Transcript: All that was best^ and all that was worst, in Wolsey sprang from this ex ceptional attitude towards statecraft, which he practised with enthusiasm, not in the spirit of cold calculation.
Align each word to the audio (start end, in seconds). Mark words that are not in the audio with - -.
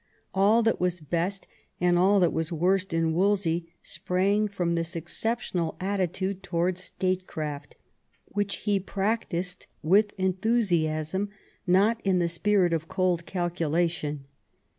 All 0.33 0.63
that 0.63 0.79
was 0.81 0.99
best^ 0.99 1.43
and 1.79 1.95
all 1.95 2.19
that 2.21 2.33
was 2.33 2.51
worst, 2.51 2.91
in 2.91 3.13
Wolsey 3.13 3.71
sprang 3.83 4.47
from 4.47 4.73
this 4.73 4.95
ex 4.95 5.15
ceptional 5.23 5.75
attitude 5.79 6.41
towards 6.41 6.81
statecraft, 6.83 7.75
which 8.25 8.55
he 8.65 8.79
practised 8.79 9.67
with 9.83 10.15
enthusiasm, 10.17 11.29
not 11.67 12.01
in 12.03 12.17
the 12.17 12.27
spirit 12.27 12.73
of 12.73 12.87
cold 12.87 13.27
calculation. 13.27 14.25